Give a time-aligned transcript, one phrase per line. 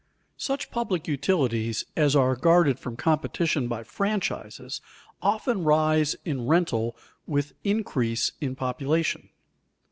[0.39, 4.81] _Such public utilities as are guarded from competition by franchises,
[5.21, 9.29] often rise in rental with increase in population.